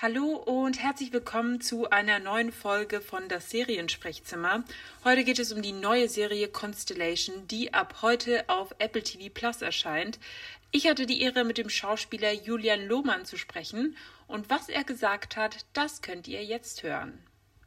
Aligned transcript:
Hallo 0.00 0.36
und 0.36 0.80
herzlich 0.80 1.12
willkommen 1.12 1.60
zu 1.60 1.90
einer 1.90 2.20
neuen 2.20 2.52
Folge 2.52 3.00
von 3.00 3.28
das 3.28 3.50
Seriensprechzimmer. 3.50 4.62
Heute 5.02 5.24
geht 5.24 5.40
es 5.40 5.50
um 5.50 5.60
die 5.60 5.72
neue 5.72 6.08
Serie 6.08 6.46
Constellation, 6.46 7.48
die 7.48 7.74
ab 7.74 7.96
heute 8.00 8.48
auf 8.48 8.72
Apple 8.78 9.02
TV 9.02 9.28
Plus 9.28 9.60
erscheint. 9.60 10.20
Ich 10.70 10.86
hatte 10.86 11.04
die 11.04 11.20
Ehre, 11.20 11.42
mit 11.42 11.58
dem 11.58 11.68
Schauspieler 11.68 12.32
Julian 12.32 12.86
Lohmann 12.86 13.24
zu 13.24 13.36
sprechen 13.36 13.96
und 14.28 14.48
was 14.50 14.68
er 14.68 14.84
gesagt 14.84 15.36
hat, 15.36 15.66
das 15.72 16.00
könnt 16.00 16.28
ihr 16.28 16.44
jetzt 16.44 16.84
hören. 16.84 17.18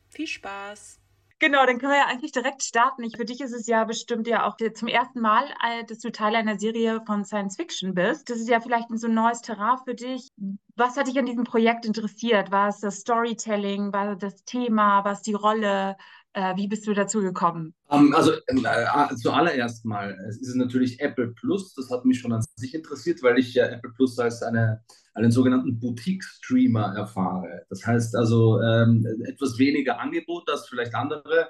Viel 0.07 0.27
Spaß! 0.27 1.00
Genau, 1.41 1.65
dann 1.65 1.79
können 1.79 1.93
wir 1.93 1.97
ja 1.97 2.05
eigentlich 2.05 2.31
direkt 2.31 2.61
starten. 2.61 3.03
Ich, 3.03 3.17
für 3.17 3.25
dich 3.25 3.41
ist 3.41 3.51
es 3.51 3.65
ja 3.65 3.83
bestimmt 3.83 4.27
ja 4.27 4.45
auch 4.45 4.57
zum 4.75 4.87
ersten 4.87 5.21
Mal, 5.21 5.45
äh, 5.65 5.83
dass 5.83 5.97
du 5.97 6.11
Teil 6.11 6.35
einer 6.35 6.59
Serie 6.59 7.01
von 7.07 7.25
Science 7.25 7.55
Fiction 7.55 7.95
bist. 7.95 8.29
Das 8.29 8.37
ist 8.37 8.47
ja 8.47 8.61
vielleicht 8.61 8.89
so 8.93 9.07
ein 9.07 9.15
neues 9.15 9.41
Terrain 9.41 9.79
für 9.83 9.95
dich. 9.95 10.27
Was 10.75 10.97
hat 10.97 11.07
dich 11.07 11.17
an 11.17 11.25
diesem 11.25 11.43
Projekt 11.43 11.87
interessiert? 11.87 12.51
War 12.51 12.69
es 12.69 12.79
das 12.81 12.97
Storytelling? 12.97 13.91
War 13.91 14.15
das 14.15 14.43
Thema? 14.43 15.03
War 15.03 15.13
es 15.13 15.23
die 15.23 15.33
Rolle? 15.33 15.97
Äh, 16.33 16.55
wie 16.57 16.67
bist 16.67 16.85
du 16.85 16.93
dazu 16.93 17.21
gekommen? 17.21 17.73
Um, 17.87 18.09
ähm, 18.09 18.15
also 18.15 18.33
äh, 18.33 19.15
zuallererst 19.15 19.83
mal, 19.83 20.15
es 20.29 20.39
ist 20.39 20.55
natürlich 20.55 20.99
Apple 20.99 21.29
Plus. 21.29 21.73
Das 21.73 21.89
hat 21.89 22.05
mich 22.05 22.19
schon 22.19 22.33
an 22.33 22.45
sich 22.55 22.75
interessiert, 22.75 23.23
weil 23.23 23.39
ich 23.39 23.55
ja 23.55 23.65
Apple 23.65 23.89
Plus 23.89 24.19
als 24.19 24.43
eine, 24.43 24.83
einen 25.13 25.31
sogenannten 25.31 25.79
Boutique-Streamer 25.79 26.95
erfahre. 26.95 27.65
Das 27.69 27.85
heißt 27.85 28.15
also 28.15 28.61
ähm, 28.61 29.05
etwas 29.25 29.57
weniger 29.57 29.99
Angebot 29.99 30.49
als 30.49 30.67
vielleicht 30.67 30.95
andere 30.95 31.49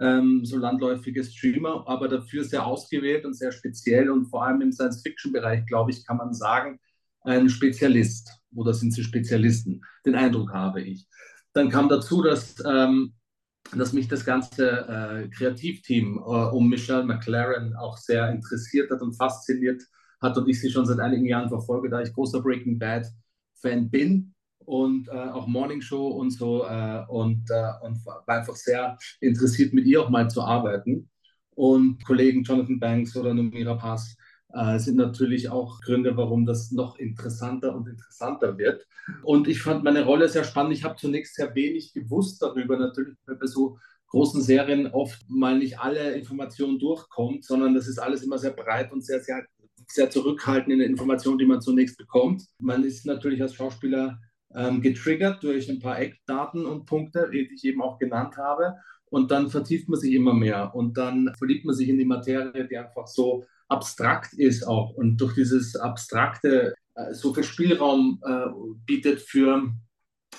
ähm, 0.00 0.44
so 0.44 0.56
landläufige 0.56 1.22
Streamer, 1.22 1.84
aber 1.86 2.08
dafür 2.08 2.44
sehr 2.44 2.66
ausgewählt 2.66 3.24
und 3.26 3.34
sehr 3.34 3.52
speziell 3.52 4.10
und 4.10 4.26
vor 4.26 4.44
allem 4.44 4.62
im 4.62 4.72
Science-Fiction-Bereich, 4.72 5.66
glaube 5.66 5.90
ich, 5.90 6.06
kann 6.06 6.16
man 6.16 6.32
sagen, 6.32 6.80
ein 7.20 7.48
Spezialist 7.48 8.30
oder 8.54 8.74
sind 8.74 8.92
sie 8.92 9.04
Spezialisten? 9.04 9.82
Den 10.06 10.14
Eindruck 10.14 10.52
habe 10.52 10.82
ich. 10.82 11.06
Dann 11.52 11.68
kam 11.68 11.88
dazu, 11.88 12.22
dass 12.22 12.56
ähm, 12.66 13.12
dass 13.76 13.92
mich 13.92 14.08
das 14.08 14.24
ganze 14.24 14.70
äh, 14.70 15.28
Kreativteam 15.28 16.18
äh, 16.18 16.20
um 16.20 16.68
Michelle 16.68 17.04
McLaren 17.04 17.74
auch 17.76 17.96
sehr 17.96 18.28
interessiert 18.30 18.90
hat 18.90 19.00
und 19.00 19.14
fasziniert 19.14 19.82
hat 19.82 19.88
und 20.22 20.48
ich 20.48 20.60
sie 20.60 20.70
schon 20.70 20.86
seit 20.86 21.00
einigen 21.00 21.26
Jahren 21.26 21.48
verfolge, 21.48 21.88
da 21.88 22.00
ich 22.00 22.12
großer 22.12 22.40
Breaking 22.40 22.78
Bad 22.78 23.06
Fan 23.54 23.90
bin 23.90 24.34
und 24.64 25.08
äh, 25.08 25.12
auch 25.12 25.46
Morning 25.46 25.80
Show 25.80 26.08
und 26.08 26.30
so 26.30 26.64
äh, 26.64 27.04
und, 27.08 27.50
äh, 27.50 27.72
und 27.82 28.04
war 28.06 28.28
einfach 28.28 28.56
sehr 28.56 28.96
interessiert, 29.20 29.72
mit 29.72 29.86
ihr 29.86 30.02
auch 30.02 30.10
mal 30.10 30.30
zu 30.30 30.42
arbeiten. 30.42 31.10
Und 31.54 32.04
Kollegen 32.04 32.44
Jonathan 32.44 32.80
Banks 32.80 33.16
oder 33.16 33.34
Numira 33.34 33.74
Pass 33.74 34.16
äh, 34.52 34.78
sind 34.78 34.96
natürlich 34.96 35.48
auch 35.48 35.80
Gründe, 35.80 36.16
warum 36.16 36.46
das 36.46 36.70
noch 36.70 36.98
interessanter 36.98 37.74
und 37.74 37.88
interessanter 37.88 38.56
wird. 38.58 38.86
Und 39.22 39.48
ich 39.48 39.62
fand 39.62 39.84
meine 39.84 40.04
Rolle 40.04 40.28
sehr 40.28 40.44
spannend. 40.44 40.74
Ich 40.74 40.84
habe 40.84 40.96
zunächst 40.96 41.34
sehr 41.34 41.54
wenig 41.54 41.92
gewusst 41.92 42.40
darüber. 42.42 42.76
Natürlich 42.78 43.16
bei 43.26 43.46
so 43.46 43.78
großen 44.08 44.42
Serien 44.42 44.88
oft 44.88 45.24
mal 45.28 45.58
nicht 45.58 45.78
alle 45.80 46.12
Informationen 46.12 46.78
durchkommt, 46.78 47.44
sondern 47.44 47.74
das 47.74 47.88
ist 47.88 47.98
alles 47.98 48.22
immer 48.22 48.38
sehr 48.38 48.52
breit 48.52 48.92
und 48.92 49.04
sehr, 49.04 49.20
sehr, 49.20 49.46
sehr 49.88 50.10
zurückhaltend 50.10 50.72
in 50.72 50.78
der 50.78 50.88
Information, 50.88 51.38
die 51.38 51.46
man 51.46 51.60
zunächst 51.60 51.96
bekommt. 51.98 52.44
Man 52.58 52.84
ist 52.84 53.06
natürlich 53.06 53.42
als 53.42 53.54
Schauspieler 53.54 54.18
ähm, 54.54 54.80
getriggert 54.80 55.42
durch 55.42 55.68
ein 55.68 55.80
paar 55.80 55.98
Eckdaten 55.98 56.66
und 56.66 56.86
Punkte, 56.86 57.30
die 57.32 57.48
ich 57.54 57.64
eben 57.64 57.82
auch 57.82 57.98
genannt 57.98 58.36
habe. 58.36 58.76
Und 59.06 59.30
dann 59.30 59.50
vertieft 59.50 59.88
man 59.88 60.00
sich 60.00 60.14
immer 60.14 60.34
mehr 60.34 60.74
und 60.74 60.96
dann 60.96 61.32
verliebt 61.36 61.64
man 61.64 61.74
sich 61.74 61.88
in 61.88 61.98
die 61.98 62.04
Materie, 62.04 62.66
die 62.66 62.78
einfach 62.78 63.06
so 63.06 63.44
abstrakt 63.68 64.34
ist 64.34 64.66
auch 64.66 64.90
und 64.94 65.16
durch 65.18 65.34
dieses 65.34 65.76
Abstrakte 65.76 66.74
äh, 66.94 67.14
so 67.14 67.32
viel 67.34 67.44
Spielraum 67.44 68.20
äh, 68.24 68.46
bietet 68.86 69.20
für 69.20 69.72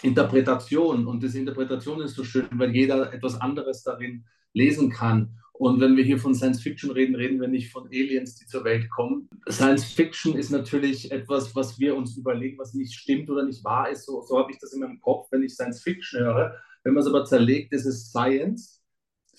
Interpretation. 0.01 1.07
Und 1.07 1.23
diese 1.23 1.39
Interpretation 1.39 2.01
ist 2.01 2.15
so 2.15 2.23
schön, 2.23 2.47
weil 2.53 2.75
jeder 2.75 3.13
etwas 3.13 3.39
anderes 3.39 3.83
darin 3.83 4.25
lesen 4.53 4.89
kann. 4.89 5.39
Und 5.53 5.79
wenn 5.79 5.95
wir 5.95 6.03
hier 6.03 6.17
von 6.17 6.33
Science 6.33 6.61
Fiction 6.61 6.91
reden, 6.91 7.15
reden 7.15 7.39
wir 7.39 7.47
nicht 7.47 7.71
von 7.71 7.87
Aliens, 7.87 8.35
die 8.35 8.45
zur 8.47 8.63
Welt 8.63 8.89
kommen. 8.89 9.29
Science 9.49 9.85
Fiction 9.85 10.35
ist 10.35 10.49
natürlich 10.49 11.11
etwas, 11.11 11.55
was 11.55 11.79
wir 11.79 11.95
uns 11.95 12.17
überlegen, 12.17 12.57
was 12.57 12.73
nicht 12.73 12.93
stimmt 12.93 13.29
oder 13.29 13.45
nicht 13.45 13.63
wahr 13.63 13.89
ist. 13.89 14.05
So, 14.05 14.23
so 14.23 14.39
habe 14.39 14.51
ich 14.51 14.57
das 14.57 14.73
in 14.73 14.79
meinem 14.79 14.99
Kopf, 14.99 15.27
wenn 15.31 15.43
ich 15.43 15.53
Science 15.53 15.81
Fiction 15.81 16.21
höre. 16.21 16.55
Wenn 16.83 16.93
man 16.93 17.03
es 17.03 17.09
aber 17.09 17.23
zerlegt, 17.23 17.71
ist 17.71 17.85
es 17.85 18.09
Science 18.09 18.83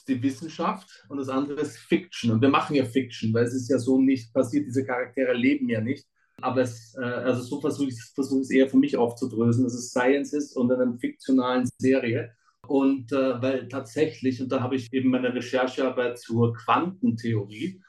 die 0.09 0.23
Wissenschaft 0.23 1.05
und 1.09 1.19
das 1.19 1.29
andere 1.29 1.61
ist 1.61 1.79
Fiction. 1.79 2.31
Und 2.31 2.43
wir 2.43 2.49
machen 2.49 2.77
ja 2.77 2.85
Fiction, 2.85 3.33
weil 3.33 3.45
es 3.45 3.55
ist 3.55 3.71
ja 3.71 3.79
so 3.79 4.01
nicht 4.01 4.33
passiert, 4.33 4.67
diese 4.67 4.85
Charaktere 4.85 5.33
leben 5.33 5.69
ja 5.69 5.81
nicht. 5.81 6.07
Aber 6.41 6.63
es, 6.63 6.95
äh, 6.97 7.05
also 7.05 7.43
so 7.43 7.61
versuche 7.61 7.89
ich 7.89 8.03
versuch 8.15 8.41
es 8.41 8.51
eher 8.51 8.69
für 8.69 8.77
mich 8.77 8.97
aufzudrösen, 8.97 9.65
dass 9.65 9.75
es 9.75 9.91
Science 9.91 10.33
ist 10.33 10.57
und 10.57 10.71
in 10.71 10.81
einer 10.81 10.99
fiktionalen 10.99 11.69
Serie. 11.79 12.35
Und 12.69 13.13
äh, 13.13 13.43
weil 13.43 13.69
tatsächlich, 13.69 14.41
und 14.41 14.51
da 14.51 14.61
habe 14.61 14.77
ich 14.77 14.93
eben 14.93 15.11
meine 15.11 15.35
Recherchearbeit 15.35 16.19
zur 16.19 16.55
Quantentheorie, 16.55 17.83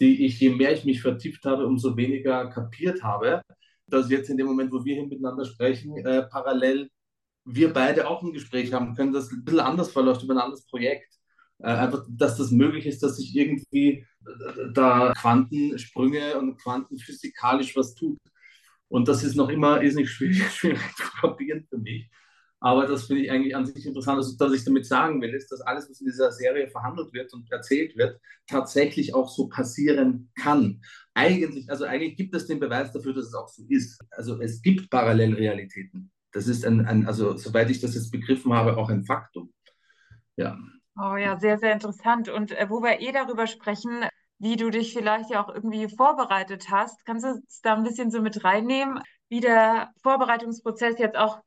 die 0.00 0.26
ich, 0.26 0.40
je 0.40 0.50
mehr 0.50 0.72
ich 0.72 0.84
mich 0.84 1.02
vertieft 1.02 1.44
habe, 1.44 1.66
umso 1.66 1.96
weniger 1.96 2.48
kapiert 2.50 3.02
habe, 3.02 3.42
dass 3.86 4.10
jetzt 4.10 4.30
in 4.30 4.36
dem 4.36 4.46
Moment, 4.46 4.72
wo 4.72 4.84
wir 4.84 4.94
hier 4.94 5.06
miteinander 5.06 5.44
sprechen, 5.44 5.96
äh, 5.98 6.22
parallel 6.24 6.90
wir 7.44 7.72
beide 7.72 8.08
auch 8.08 8.22
ein 8.22 8.32
Gespräch 8.32 8.72
haben 8.72 8.94
können, 8.94 9.12
das 9.12 9.32
ein 9.32 9.44
bisschen 9.44 9.60
anders 9.60 9.90
verläuft 9.90 10.22
über 10.22 10.34
ein 10.34 10.40
anderes 10.40 10.66
Projekt. 10.66 11.14
Äh, 11.60 11.68
einfach, 11.70 12.04
dass 12.08 12.36
das 12.36 12.50
möglich 12.50 12.86
ist, 12.86 13.02
dass 13.02 13.16
sich 13.16 13.34
irgendwie 13.34 14.06
äh, 14.26 14.72
da 14.72 15.12
Quantensprünge 15.16 16.38
und 16.38 16.56
quantenphysikalisch 16.58 17.76
was 17.76 17.94
tut. 17.94 18.18
Und 18.88 19.08
das 19.08 19.24
ist 19.24 19.34
noch 19.34 19.48
immer 19.48 19.80
ist 19.82 19.96
nicht 19.96 20.10
schwierig, 20.10 20.50
schwierig 20.54 20.80
zu 20.96 21.04
kapieren 21.20 21.66
für 21.68 21.78
mich. 21.78 22.08
Aber 22.60 22.86
das 22.86 23.06
finde 23.06 23.22
ich 23.22 23.30
eigentlich 23.30 23.54
an 23.54 23.66
sich 23.66 23.86
interessant. 23.86 24.18
Also, 24.18 24.36
dass 24.36 24.52
ich 24.52 24.64
damit 24.64 24.84
sagen 24.84 25.20
will, 25.20 25.32
ist, 25.32 25.50
dass 25.52 25.60
alles, 25.60 25.88
was 25.88 26.00
in 26.00 26.06
dieser 26.06 26.32
Serie 26.32 26.68
verhandelt 26.68 27.12
wird 27.12 27.32
und 27.32 27.50
erzählt 27.52 27.96
wird, 27.96 28.20
tatsächlich 28.48 29.14
auch 29.14 29.28
so 29.28 29.48
passieren 29.48 30.30
kann. 30.34 30.80
Eigentlich, 31.14 31.70
also 31.70 31.84
eigentlich 31.84 32.16
gibt 32.16 32.34
es 32.34 32.46
den 32.46 32.58
Beweis 32.58 32.92
dafür, 32.92 33.14
dass 33.14 33.26
es 33.26 33.34
auch 33.34 33.48
so 33.48 33.64
ist. 33.68 34.00
Also 34.10 34.40
es 34.40 34.60
gibt 34.60 34.90
Parallelrealitäten. 34.90 36.10
Das 36.32 36.48
ist 36.48 36.64
ein, 36.66 36.84
ein 36.84 37.06
also 37.06 37.36
soweit 37.36 37.70
ich 37.70 37.80
das 37.80 37.94
jetzt 37.94 38.10
begriffen 38.10 38.52
habe, 38.52 38.76
auch 38.76 38.90
ein 38.90 39.04
Faktum. 39.04 39.52
Ja. 40.36 40.58
Oh 41.00 41.16
ja, 41.16 41.38
sehr, 41.38 41.58
sehr 41.58 41.72
interessant. 41.72 42.28
Und 42.28 42.52
äh, 42.52 42.68
wo 42.68 42.82
wir 42.82 43.00
eh 43.00 43.12
darüber 43.12 43.46
sprechen, 43.46 44.04
wie 44.38 44.56
du 44.56 44.70
dich 44.70 44.92
vielleicht 44.92 45.30
ja 45.30 45.44
auch 45.44 45.52
irgendwie 45.52 45.88
vorbereitet 45.88 46.66
hast, 46.70 47.04
kannst 47.04 47.24
du 47.24 47.40
es 47.46 47.60
da 47.60 47.74
ein 47.74 47.84
bisschen 47.84 48.10
so 48.10 48.20
mit 48.20 48.44
reinnehmen, 48.44 49.00
wie 49.28 49.40
der 49.40 49.92
Vorbereitungsprozess 50.02 50.98
jetzt 50.98 51.16
auch 51.16 51.40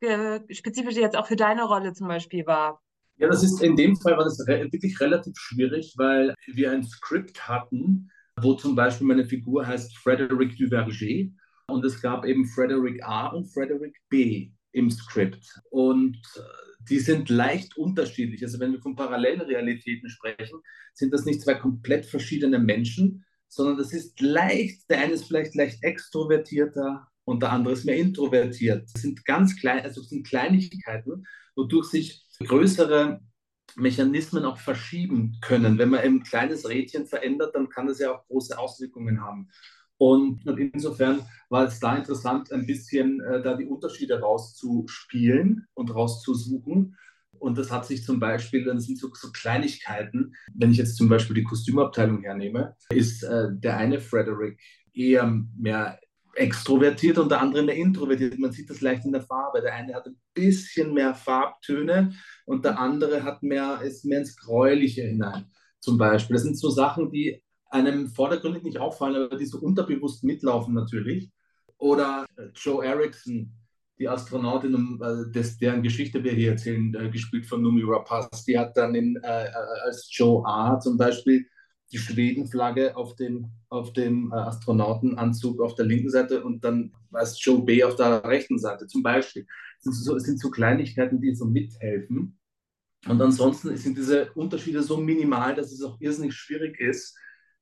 spezifisch 0.50 0.96
jetzt 0.96 1.18
auch 1.18 1.28
für 1.28 1.36
deine 1.36 1.64
Rolle 1.64 1.94
zum 1.94 2.08
Beispiel 2.08 2.46
war? 2.46 2.82
Ja, 3.18 3.28
das 3.28 3.44
ist 3.44 3.62
in 3.62 3.76
dem 3.76 3.96
Fall 3.98 4.18
war 4.18 4.24
das 4.24 4.40
re 4.48 4.68
wirklich 4.72 5.00
relativ 5.00 5.34
schwierig, 5.38 5.94
weil 5.98 6.34
wir 6.48 6.72
ein 6.72 6.84
Skript 6.84 7.48
hatten, 7.48 8.10
wo 8.42 8.54
zum 8.56 8.76
Beispiel 8.76 9.06
meine 9.06 9.26
Figur 9.26 9.68
heißt 9.68 9.96
Frederic 9.98 10.58
Duverger 10.58 11.30
und 11.68 11.86
es 11.86 12.02
gab 12.02 12.26
eben 12.26 12.46
Frederic 12.46 13.04
A 13.04 13.28
und 13.28 13.46
Frederic 13.46 13.96
B 14.10 14.52
im 14.72 14.90
Skript. 14.90 15.60
Und 15.70 16.18
äh, 16.36 16.42
die 16.90 17.00
sind 17.00 17.30
leicht 17.30 17.78
unterschiedlich. 17.78 18.44
Also 18.44 18.60
wenn 18.60 18.72
wir 18.72 18.82
von 18.82 18.96
Parallelrealitäten 18.96 20.10
sprechen, 20.10 20.62
sind 20.94 21.14
das 21.14 21.26
nicht 21.26 21.42
zwei 21.42 21.56
komplett 21.56 22.06
verschiedene 22.06 22.60
Menschen, 22.60 23.24
sondern 23.48 23.78
das 23.78 23.94
ist 23.94 24.20
leicht, 24.22 24.90
der 24.90 25.00
eine 25.00 25.14
ist 25.14 25.26
vielleicht 25.26 25.56
leicht 25.56 25.84
extrovertierter 25.84 27.08
und 27.26 27.42
der 27.42 27.52
andere 27.52 27.74
ist 27.74 27.86
mehr 27.86 27.98
introvertiert. 27.98 28.90
Das 28.94 29.02
sind 29.02 29.26
ganz 29.26 29.60
klein, 29.60 29.84
also 29.84 30.02
sind 30.02 30.28
Kleinigkeiten, 30.28 31.26
wodurch 31.56 31.88
sich 31.88 32.26
größere 32.40 33.22
Mechanismen 33.76 34.46
auch 34.46 34.58
verschieben 34.58 35.38
können. 35.42 35.78
Wenn 35.78 35.90
man 35.90 36.02
ein 36.02 36.24
kleines 36.24 36.68
Rädchen 36.68 37.06
verändert, 37.06 37.56
dann 37.56 37.70
kann 37.70 37.88
das 37.88 38.00
ja 38.00 38.14
auch 38.14 38.28
große 38.28 38.58
Auswirkungen 38.58 39.22
haben. 39.22 39.50
Und, 39.98 40.48
insofern 40.48 41.22
war 41.50 41.66
es 41.66 41.80
da 41.80 41.96
interessant, 41.96 42.52
ein 42.52 42.66
bisschen 42.66 43.22
äh, 43.22 43.42
da 43.44 43.56
die 43.56 43.68
Unterschiede 43.68 44.20
rauszuspielen 44.20 45.68
und 45.76 45.94
rauszusuchen. 45.94 46.98
Und 47.38 47.58
das 47.58 47.72
hat 47.72 47.86
sich 47.86 48.04
zum 48.04 48.20
Beispiel, 48.20 48.66
dann 48.66 48.80
sind 48.80 48.98
so, 48.98 49.14
so 49.14 49.32
Kleinigkeiten, 49.32 50.34
wenn 50.56 50.72
ich 50.72 50.78
jetzt 50.78 50.98
zum 50.98 51.08
Beispiel 51.08 51.36
die 51.36 51.44
Kostümabteilung 51.44 52.24
hernehme, 52.24 52.76
ist 52.90 53.24
äh, 53.24 53.50
der 53.52 53.78
eine 53.78 54.00
Frederick 54.00 54.60
eher 54.92 55.32
mehr 55.56 56.00
extrovertiert 56.36 57.18
und 57.18 57.30
der 57.30 57.42
andere 57.42 57.64
mehr 57.64 57.76
introvertiert. 57.76 58.40
Man 58.40 58.52
sieht 58.52 58.70
das 58.70 58.82
leicht 58.82 59.06
in 59.06 59.12
der 59.12 59.22
Farbe. 59.22 59.62
Der 59.62 59.74
eine 59.74 59.94
hat 59.94 60.08
ein 60.08 60.20
bisschen 60.34 60.94
mehr 60.94 61.14
Farbtöne 61.14 62.14
und 62.46 62.66
der 62.66 62.80
andere 62.80 63.24
hat 63.24 63.44
mehr, 63.44 63.82
ist 63.82 64.06
mehr 64.06 64.20
ins 64.20 64.36
Gräuliche 64.36 65.04
hinein, 65.04 65.46
zum 65.80 65.98
Beispiel. 65.98 66.36
Das 66.36 66.44
sind 66.44 66.58
so 66.58 66.70
Sachen, 66.70 67.12
die 67.12 67.44
einem 67.70 68.08
vordergründig 68.08 68.64
nicht 68.64 68.78
auffallen, 68.78 69.16
aber 69.16 69.38
die 69.38 69.46
so 69.46 69.60
unterbewusst 69.60 70.24
mitlaufen 70.24 70.74
natürlich. 70.74 71.32
Oder 71.78 72.26
äh, 72.38 72.48
Joe 72.54 72.86
Erickson, 72.86 73.54
die 73.98 74.08
Astronautin, 74.08 75.00
äh, 75.02 75.32
des, 75.32 75.58
deren 75.58 75.82
Geschichte 75.82 76.24
wir 76.24 76.34
hier 76.34 76.52
erzählen, 76.52 76.94
äh, 76.96 77.10
gespielt 77.10 77.46
von 77.46 77.62
Numi 77.62 77.84
Rapaz, 77.86 78.46
die 78.46 78.58
hat 78.58 78.76
dann 78.76 78.94
in, 78.96 79.16
äh, 79.24 79.48
als 79.86 80.08
Joe 80.12 80.46
A. 80.46 80.80
zum 80.80 80.98
Beispiel 80.98 81.46
die 81.92 81.98
Schwedenflagge 81.98 82.96
auf 82.96 83.16
dem, 83.16 83.52
auf 83.70 83.94
dem 83.94 84.32
äh, 84.32 84.36
Astronautenanzug 84.36 85.62
auf 85.62 85.76
der 85.76 85.86
linken 85.86 86.10
Seite 86.10 86.44
und 86.44 86.64
dann 86.64 86.94
ist 87.22 87.44
Joe 87.44 87.64
B 87.64 87.84
auf 87.84 87.96
der 87.96 88.24
rechten 88.24 88.58
Seite 88.58 88.88
zum 88.88 89.04
Beispiel. 89.04 89.46
Das 89.84 89.96
sind 89.96 90.06
so, 90.06 90.14
das 90.14 90.24
sind 90.24 90.40
so 90.40 90.50
Kleinigkeiten, 90.50 91.20
die 91.20 91.36
so 91.36 91.46
mithelfen. 91.46 92.38
Und 93.08 93.22
ansonsten 93.22 93.76
sind 93.78 93.98
diese 93.98 94.32
Unterschiede 94.34 94.84
so 94.84 94.98
minimal, 94.98 95.56
dass 95.56 95.72
es 95.72 95.82
auch 95.82 96.00
irrsinnig 96.00 96.36
schwierig 96.36 96.80
ist, 96.80 97.18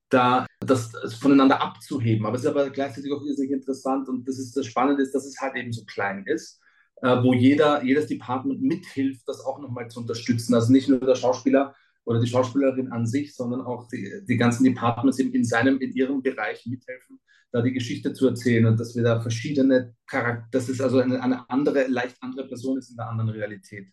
da 0.09 0.45
das 0.59 0.91
voneinander 1.19 1.61
abzuheben. 1.61 2.25
Aber 2.25 2.35
es 2.35 2.41
ist 2.41 2.47
aber 2.47 2.69
gleichzeitig 2.69 3.11
auch 3.11 3.23
irrsinnig 3.23 3.51
interessant 3.51 4.09
und 4.09 4.27
das 4.27 4.37
ist 4.37 4.55
das 4.55 4.65
Spannende 4.65 5.01
ist, 5.01 5.15
dass 5.15 5.25
es 5.25 5.39
halt 5.39 5.55
eben 5.55 5.71
so 5.71 5.85
klein 5.85 6.25
ist, 6.25 6.59
äh, 7.01 7.23
wo 7.23 7.33
jeder, 7.33 7.83
jedes 7.83 8.07
Department 8.07 8.61
mithilft, 8.61 9.27
das 9.27 9.43
auch 9.45 9.59
nochmal 9.59 9.89
zu 9.89 10.01
unterstützen. 10.01 10.53
Also 10.53 10.71
nicht 10.71 10.89
nur 10.89 10.99
der 10.99 11.15
Schauspieler 11.15 11.73
oder 12.05 12.19
die 12.19 12.27
Schauspielerin 12.27 12.91
an 12.91 13.05
sich, 13.05 13.35
sondern 13.35 13.61
auch 13.61 13.87
die, 13.87 14.21
die 14.27 14.37
ganzen 14.37 14.63
Departments 14.63 15.19
in, 15.19 15.31
in 15.33 15.43
seinem, 15.43 15.79
in 15.79 15.91
ihrem 15.93 16.21
Bereich 16.21 16.65
mithelfen, 16.65 17.19
da 17.51 17.61
die 17.61 17.73
Geschichte 17.73 18.13
zu 18.13 18.27
erzählen 18.27 18.65
und 18.65 18.79
dass 18.79 18.95
wir 18.95 19.03
da 19.03 19.19
verschiedene 19.21 19.95
Charakter, 20.07 20.47
dass 20.51 20.69
es 20.69 20.81
also 20.81 20.99
eine, 20.99 21.21
eine 21.21 21.49
andere, 21.49 21.87
leicht 21.87 22.17
andere 22.21 22.47
Person 22.47 22.77
ist 22.77 22.89
in 22.91 22.97
der 22.97 23.09
anderen 23.09 23.29
Realität. 23.29 23.87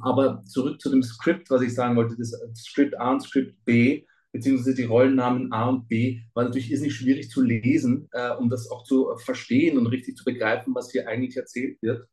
Aber 0.00 0.42
zurück 0.44 0.80
zu 0.80 0.90
dem 0.90 1.02
Skript, 1.02 1.50
was 1.50 1.62
ich 1.62 1.74
sagen 1.74 1.96
wollte, 1.96 2.16
das 2.16 2.34
Skript 2.54 2.98
A 2.98 3.12
und 3.12 3.20
Skript 3.20 3.64
B, 3.64 4.06
beziehungsweise 4.32 4.74
die 4.74 4.84
Rollennamen 4.84 5.52
A 5.52 5.68
und 5.68 5.88
B, 5.88 6.22
war 6.34 6.44
natürlich 6.44 6.70
nicht 6.70 6.94
schwierig 6.94 7.30
zu 7.30 7.42
lesen, 7.42 8.08
äh, 8.12 8.30
um 8.30 8.48
das 8.48 8.70
auch 8.70 8.84
zu 8.84 9.16
verstehen 9.18 9.76
und 9.76 9.86
richtig 9.86 10.16
zu 10.16 10.24
begreifen, 10.24 10.74
was 10.74 10.90
hier 10.90 11.08
eigentlich 11.08 11.36
erzählt 11.36 11.80
wird. 11.82 12.06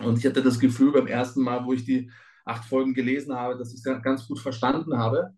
Und 0.00 0.18
ich 0.18 0.26
hatte 0.26 0.42
das 0.42 0.60
Gefühl 0.60 0.92
beim 0.92 1.06
ersten 1.06 1.42
Mal, 1.42 1.64
wo 1.64 1.72
ich 1.72 1.84
die 1.84 2.10
acht 2.50 2.64
Folgen 2.64 2.94
gelesen 2.94 3.34
habe, 3.34 3.56
dass 3.56 3.72
ich 3.72 3.84
es 3.84 4.02
ganz 4.02 4.26
gut 4.26 4.38
verstanden 4.40 4.96
habe. 4.98 5.30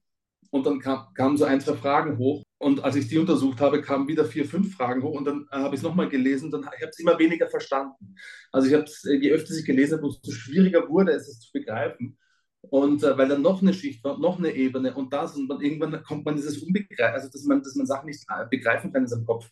Und 0.51 0.67
dann 0.67 0.81
kam, 0.81 1.15
kamen 1.15 1.37
so 1.39 1.45
ein, 1.45 1.61
zwei 1.61 1.75
Fragen 1.75 2.19
hoch. 2.19 2.43
Und 2.59 2.85
als 2.85 2.97
ich 2.97 3.09
die 3.09 3.19
untersucht 3.19 3.61
habe, 3.61 3.81
kamen 3.81 4.07
wieder 4.07 4.25
vier, 4.25 4.45
fünf 4.45 4.75
Fragen 4.77 5.03
hoch. 5.03 5.15
Und 5.15 5.25
dann 5.25 5.47
äh, 5.51 5.57
habe 5.57 5.75
ich 5.75 5.81
es 5.81 5.83
nochmal 5.83 6.09
gelesen. 6.09 6.51
Dann 6.51 6.61
ich 6.61 6.83
habe 6.83 6.91
es 6.91 6.99
immer 6.99 7.19
weniger 7.19 7.49
verstanden. 7.49 8.15
Also 8.53 8.69
ich 8.69 8.75
habe 8.75 8.85
es, 8.85 9.05
äh, 9.05 9.15
je 9.15 9.33
öfter 9.33 9.55
ich 9.55 9.65
gelesen 9.65 9.97
habe, 9.97 10.07
umso 10.07 10.31
schwieriger 10.31 10.89
wurde 10.89 11.13
es, 11.13 11.29
es 11.29 11.41
zu 11.41 11.53
begreifen. 11.53 12.19
Und 12.61 13.03
äh, 13.03 13.17
weil 13.19 13.29
dann 13.29 13.43
noch 13.43 13.63
eine 13.63 13.75
Schicht 13.75 14.05
war, 14.05 14.19
noch 14.19 14.39
eine 14.39 14.53
Ebene 14.53 14.95
und 14.95 15.13
das 15.13 15.37
und 15.37 15.49
dann 15.49 15.61
irgendwann 15.61 16.03
kommt 16.05 16.25
man 16.25 16.37
dieses 16.37 16.59
Unbegreifen, 16.63 17.15
also 17.15 17.29
dass 17.29 17.43
man, 17.45 17.61
dass 17.63 17.75
man 17.75 17.87
Sachen 17.87 18.07
nicht 18.07 18.25
äh, 18.29 18.47
begreifen 18.49 18.93
kann 18.93 19.03
in 19.03 19.09
seinem 19.09 19.27
Kopf. 19.27 19.51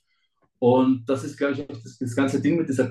Und 0.61 1.09
das 1.09 1.25
ist, 1.25 1.37
glaube 1.37 1.55
ich, 1.55 1.67
das, 1.67 1.99
das 1.99 2.15
ganze 2.15 2.41
Ding 2.41 2.57
mit 2.57 2.69
dieser 2.69 2.89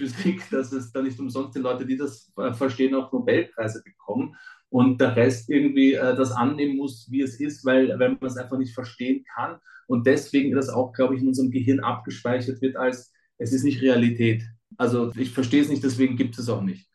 Quantenphysik, 0.00 0.50
dass 0.50 0.72
es 0.72 0.92
da 0.92 1.02
nicht 1.02 1.18
umsonst 1.18 1.54
die 1.54 1.60
Leute, 1.60 1.86
die 1.86 1.96
das 1.96 2.32
äh, 2.38 2.52
verstehen, 2.52 2.94
auch 2.94 3.12
Nobelpreise 3.12 3.82
bekommen 3.84 4.36
und 4.68 5.00
der 5.00 5.16
Rest 5.16 5.50
irgendwie 5.50 5.94
äh, 5.94 6.16
das 6.16 6.32
annehmen 6.32 6.76
muss, 6.76 7.08
wie 7.10 7.22
es 7.22 7.38
ist, 7.40 7.64
weil, 7.64 7.88
weil 7.98 8.10
man 8.10 8.30
es 8.30 8.36
einfach 8.36 8.58
nicht 8.58 8.74
verstehen 8.74 9.24
kann. 9.34 9.58
Und 9.86 10.06
deswegen 10.06 10.54
das 10.54 10.68
auch, 10.68 10.92
glaube 10.92 11.16
ich, 11.16 11.22
in 11.22 11.28
unserem 11.28 11.50
Gehirn 11.50 11.80
abgespeichert 11.80 12.62
wird 12.62 12.76
als, 12.76 13.12
es 13.38 13.52
ist 13.52 13.64
nicht 13.64 13.82
Realität. 13.82 14.44
Also 14.76 15.12
ich 15.16 15.30
verstehe 15.30 15.62
es 15.62 15.68
nicht, 15.68 15.82
deswegen 15.82 16.16
gibt 16.16 16.38
es 16.38 16.48
auch 16.48 16.62
nicht. 16.62 16.89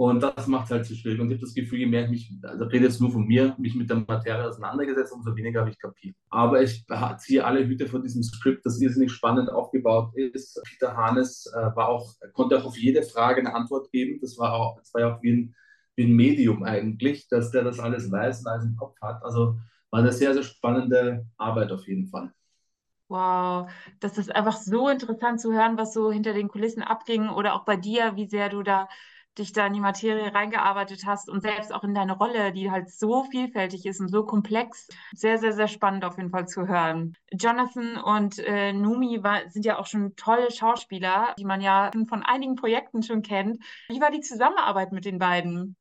Und 0.00 0.22
das 0.22 0.46
macht 0.46 0.70
halt 0.70 0.86
so 0.86 0.94
schwierig. 0.94 1.20
Und 1.20 1.26
ich 1.26 1.34
habe 1.34 1.44
das 1.44 1.52
Gefühl, 1.52 1.80
je 1.80 1.86
mehr 1.86 2.04
ich 2.04 2.10
mich, 2.10 2.32
also 2.42 2.64
rede 2.64 2.86
jetzt 2.86 3.02
nur 3.02 3.12
von 3.12 3.26
mir, 3.26 3.54
mich 3.58 3.74
mit 3.74 3.90
der 3.90 3.98
Materie 3.98 4.48
auseinandergesetzt, 4.48 5.12
umso 5.12 5.36
weniger 5.36 5.60
habe 5.60 5.68
ich 5.68 5.78
kapiert. 5.78 6.16
Aber 6.30 6.62
ich 6.62 6.86
ziehe 7.18 7.44
alle 7.44 7.66
Hüte 7.66 7.86
von 7.86 8.02
diesem 8.02 8.22
Skript, 8.22 8.64
das 8.64 8.80
irrsinnig 8.80 9.12
spannend 9.12 9.50
aufgebaut 9.52 10.16
ist. 10.16 10.58
Peter 10.64 10.96
Hanes 10.96 11.52
äh, 11.54 11.76
war 11.76 11.88
auch, 11.88 12.14
konnte 12.32 12.56
auch 12.56 12.64
auf 12.64 12.78
jede 12.78 13.02
Frage 13.02 13.40
eine 13.40 13.54
Antwort 13.54 13.92
geben. 13.92 14.18
Das 14.22 14.38
war 14.38 14.54
auch, 14.54 14.78
das 14.78 14.94
war 14.94 15.02
ja 15.02 15.14
auch 15.14 15.22
wie 15.22 15.32
ein, 15.32 15.54
wie 15.96 16.04
ein 16.04 16.16
Medium 16.16 16.62
eigentlich, 16.62 17.28
dass 17.28 17.50
der 17.50 17.62
das 17.62 17.78
alles 17.78 18.10
weiß 18.10 18.40
und 18.40 18.46
alles 18.46 18.64
im 18.64 18.76
Kopf 18.76 18.98
hat. 19.02 19.22
Also 19.22 19.58
war 19.90 20.00
eine 20.00 20.12
sehr, 20.12 20.32
sehr 20.32 20.44
spannende 20.44 21.26
Arbeit 21.36 21.72
auf 21.72 21.86
jeden 21.86 22.06
Fall. 22.06 22.32
Wow, 23.08 23.70
das 23.98 24.16
ist 24.16 24.34
einfach 24.34 24.56
so 24.56 24.88
interessant 24.88 25.42
zu 25.42 25.52
hören, 25.52 25.76
was 25.76 25.92
so 25.92 26.10
hinter 26.10 26.32
den 26.32 26.48
Kulissen 26.48 26.82
abging 26.82 27.28
oder 27.28 27.52
auch 27.52 27.66
bei 27.66 27.76
dir, 27.76 28.16
wie 28.16 28.28
sehr 28.28 28.48
du 28.48 28.62
da 28.62 28.88
dich 29.40 29.52
da 29.52 29.66
in 29.66 29.72
die 29.72 29.80
Materie 29.80 30.32
reingearbeitet 30.32 31.04
hast 31.06 31.28
und 31.28 31.42
selbst 31.42 31.74
auch 31.74 31.82
in 31.82 31.94
deine 31.94 32.16
Rolle, 32.16 32.52
die 32.52 32.70
halt 32.70 32.90
so 32.90 33.24
vielfältig 33.24 33.86
ist 33.86 34.00
und 34.00 34.08
so 34.08 34.24
komplex. 34.24 34.88
Sehr, 35.14 35.38
sehr, 35.38 35.52
sehr 35.52 35.68
spannend 35.68 36.04
auf 36.04 36.16
jeden 36.16 36.30
Fall 36.30 36.46
zu 36.46 36.68
hören. 36.68 37.16
Jonathan 37.32 37.96
und 37.96 38.38
äh, 38.38 38.72
Numi 38.72 39.22
war, 39.22 39.48
sind 39.50 39.64
ja 39.64 39.78
auch 39.78 39.86
schon 39.86 40.14
tolle 40.16 40.50
Schauspieler, 40.50 41.34
die 41.38 41.44
man 41.44 41.60
ja 41.60 41.90
von 42.08 42.22
einigen 42.22 42.54
Projekten 42.54 43.02
schon 43.02 43.22
kennt. 43.22 43.62
Wie 43.88 44.00
war 44.00 44.10
die 44.10 44.20
Zusammenarbeit 44.20 44.92
mit 44.92 45.04
den 45.04 45.18
beiden? 45.18 45.76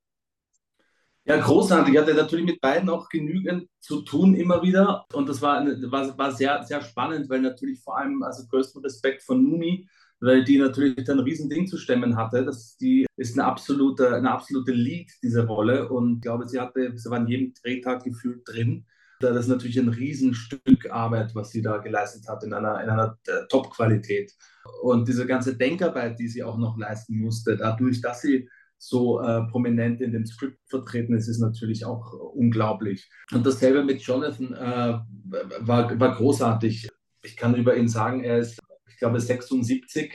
Ja, 1.26 1.38
großartig. 1.38 1.94
Ich 1.94 2.00
hatte 2.00 2.16
natürlich 2.16 2.46
mit 2.46 2.60
beiden 2.60 2.90
auch 2.90 3.08
genügend 3.08 3.70
zu 3.80 4.02
tun 4.02 4.34
immer 4.34 4.64
wieder. 4.64 5.06
Und 5.14 5.30
das 5.30 5.42
war, 5.44 5.64
war, 5.64 6.18
war 6.18 6.32
sehr, 6.32 6.64
sehr 6.64 6.82
spannend, 6.82 7.30
weil 7.30 7.42
natürlich 7.42 7.80
vor 7.82 7.98
allem, 7.98 8.24
also 8.24 8.48
größten 8.48 8.82
Respekt 8.82 9.22
von 9.22 9.44
Numi, 9.44 9.88
weil 10.20 10.44
die 10.44 10.58
natürlich 10.58 11.10
ein 11.10 11.20
Riesending 11.20 11.68
zu 11.68 11.78
stemmen 11.78 12.16
hatte. 12.16 12.44
Das, 12.44 12.78
die 12.78 13.06
ist 13.16 13.38
eine 13.38 13.48
absolute, 13.48 14.16
eine 14.16 14.32
absolute 14.32 14.72
Lead, 14.72 15.12
diese 15.24 15.46
Rolle. 15.46 15.90
Und 15.90 16.16
ich 16.16 16.22
glaube, 16.22 16.48
sie 16.48 16.60
hatte, 16.60 16.98
sie 16.98 17.10
war 17.10 17.20
in 17.20 17.28
jedem 17.28 17.54
Drehtag 17.54 18.04
gefühlt 18.04 18.42
drin. 18.46 18.86
Das 19.22 19.36
ist 19.36 19.48
natürlich 19.48 19.78
ein 19.78 19.90
Riesenstück 19.90 20.90
Arbeit, 20.92 21.36
was 21.36 21.52
sie 21.52 21.62
da 21.62 21.78
geleistet 21.78 22.28
hat 22.28 22.44
in 22.44 22.54
einer, 22.54 22.82
in 22.82 22.90
einer 22.90 23.18
äh, 23.28 23.48
Top-Qualität. 23.50 24.34
Und 24.82 25.08
diese 25.08 25.26
ganze 25.26 25.58
Denkarbeit, 25.58 26.20
die 26.20 26.30
sie 26.30 26.44
auch 26.44 26.58
noch 26.58 26.78
leisten 26.78 27.20
musste, 27.20 27.58
dadurch, 27.58 28.02
dass 28.02 28.22
sie 28.22 28.48
so 28.78 29.22
äh, 29.22 29.44
prominent 29.48 30.00
in 30.00 30.14
dem 30.14 30.26
Skript 30.26 30.58
vertreten 30.68 31.14
ist, 31.14 31.28
ist 31.28 31.40
natürlich 31.40 31.84
auch 31.84 32.14
unglaublich. 32.14 33.10
Und 33.34 33.46
dasselbe 33.46 33.84
mit 33.84 34.02
Jonathan 34.02 34.54
äh, 34.54 35.00
war, 35.60 36.00
war 36.00 36.16
großartig. 36.16 36.90
Ich 37.22 37.36
kann 37.36 37.56
über 37.56 37.76
ihn 37.76 37.90
sagen, 37.90 38.24
er 38.24 38.38
ist 38.38 38.58
glaube 39.00 39.20
76. 39.20 40.14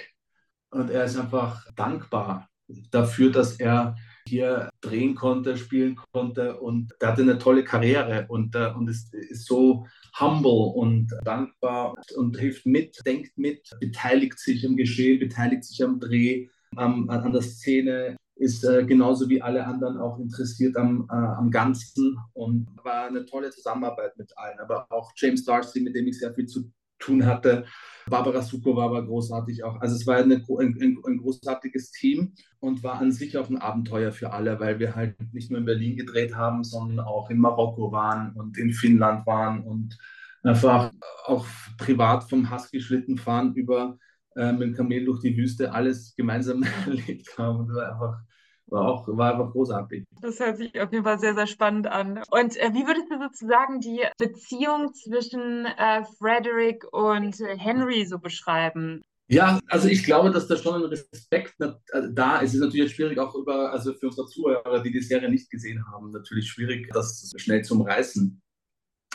Und 0.71 0.91
er 0.91 1.05
ist 1.05 1.17
einfach 1.17 1.65
dankbar 1.75 2.49
dafür, 2.91 3.31
dass 3.31 3.59
er 3.61 3.97
hier 4.27 4.71
drehen 4.81 5.15
konnte, 5.15 5.57
spielen 5.57 5.97
konnte 6.13 6.59
und 6.59 6.95
er 6.99 7.09
hatte 7.09 7.23
eine 7.23 7.39
tolle 7.39 7.63
Karriere 7.63 8.27
und, 8.29 8.55
äh, 8.55 8.73
und 8.75 8.89
ist, 8.89 9.13
ist 9.13 9.47
so 9.47 9.87
humble 10.19 10.73
und 10.75 11.13
dankbar 11.25 11.95
und 12.17 12.39
hilft 12.39 12.65
mit, 12.65 12.99
denkt 13.05 13.37
mit, 13.37 13.69
beteiligt 13.81 14.39
sich 14.39 14.67
am 14.67 14.77
Geschehen, 14.77 15.21
beteiligt 15.21 15.65
sich 15.65 15.85
am 15.85 16.01
Dreh, 16.01 16.49
am, 16.77 17.09
an, 17.11 17.21
an 17.21 17.33
der 17.33 17.43
Szene, 17.43 18.17
ist 18.37 18.65
äh, 18.65 18.85
genauso 18.85 19.29
wie 19.29 19.43
alle 19.43 19.65
anderen 19.67 19.99
auch 19.99 20.19
interessiert 20.19 20.77
am, 20.77 21.07
äh, 21.11 21.15
am 21.15 21.51
Ganzen 21.51 22.19
und 22.33 22.67
war 22.83 23.07
eine 23.07 23.25
tolle 23.27 23.51
Zusammenarbeit 23.51 24.17
mit 24.17 24.37
allen. 24.37 24.59
Aber 24.59 24.91
auch 24.91 25.13
James 25.17 25.45
Darcy, 25.45 25.81
mit 25.81 25.95
dem 25.95 26.09
ich 26.09 26.19
sehr 26.19 26.35
viel 26.35 26.47
zu 26.47 26.71
tun 27.05 27.27
hatte. 27.27 27.65
Barbara 28.06 28.43
Sukowa 28.43 28.91
war 28.91 29.05
großartig 29.05 29.65
auch. 29.65 29.81
Also 29.81 29.97
es 29.97 30.06
war 30.06 30.17
eine, 30.17 30.35
ein, 30.35 30.99
ein, 31.06 31.19
großartiges 31.19 31.91
Team 31.91 32.34
und 32.61 32.82
war 32.82 33.01
an 33.01 33.13
sich 33.13 33.39
auch 33.39 33.49
ein 33.49 33.58
Abenteuer 33.58 34.13
für 34.13 34.32
alle, 34.32 34.61
weil 34.61 34.79
wir 34.79 34.94
halt 34.94 35.17
nicht 35.32 35.51
nur 35.51 35.61
in 35.61 35.65
Berlin 35.65 35.96
gedreht 35.96 36.34
haben, 36.34 36.65
sondern 36.65 37.01
auch 37.01 37.31
in 37.31 37.39
Marokko 37.39 37.93
waren 37.93 38.32
und 38.34 38.58
in 38.58 38.73
Finnland 38.73 39.27
waren 39.27 39.63
und 39.65 39.96
einfach 40.43 40.93
auch 41.25 41.46
privat 41.79 42.25
vom 42.25 42.51
Husky-Schlitten 42.51 43.17
fahren 43.17 43.55
über 43.55 43.99
äh, 44.37 44.53
mit 44.53 44.63
dem 44.63 44.75
Kamel 44.75 45.05
durch 45.05 45.20
die 45.20 45.37
Wüste 45.37 45.73
alles 45.73 46.15
gemeinsam 46.15 46.63
erlebt 46.87 47.39
haben. 47.39 47.61
Und 47.61 47.75
war 47.75 47.93
einfach 47.93 48.19
war 48.67 48.89
auch 48.89 49.06
war 49.09 49.33
einfach 49.33 49.53
großartig. 49.53 50.05
Das 50.21 50.41
hört 50.41 50.56
sich 50.56 50.81
auf 50.81 50.93
jeden 50.93 51.05
Fall 51.05 51.19
sehr, 51.19 51.35
sehr 51.35 51.47
spannend 51.47 51.87
an. 51.87 52.23
Und 52.31 52.56
äh, 52.56 52.71
wie 52.73 52.87
würdest 52.87 53.11
du 53.11 53.19
sozusagen 53.19 53.81
die 53.81 54.03
Beziehung 54.19 54.94
zwischen 54.94 55.67
äh, 55.67 56.05
Frederick 56.19 56.85
und 56.93 57.37
Henry 57.56 58.06
so 58.06 58.19
beschreiben? 58.19 59.03
Ja, 59.29 59.59
also 59.69 59.89
ich 59.89 60.05
glaube, 60.05 60.31
dass 60.31 60.47
da 60.49 60.56
schon 60.56 60.83
ein 60.83 60.89
Respekt 60.89 61.55
äh, 61.61 61.73
da 62.13 62.39
ist. 62.39 62.51
Es 62.51 62.55
ist 62.56 62.61
natürlich 62.61 62.94
schwierig, 62.94 63.19
auch 63.19 63.35
über, 63.35 63.73
also 63.73 63.94
für 63.94 64.09
unsere 64.09 64.27
Zuhörer, 64.27 64.83
die 64.83 64.93
die 64.93 65.01
Serie 65.01 65.31
nicht 65.31 65.51
gesehen 65.51 65.83
haben, 65.91 66.11
natürlich 66.11 66.49
schwierig, 66.49 66.91
das 66.93 67.33
schnell 67.37 67.63
zum 67.63 67.83
Reißen. 67.83 68.41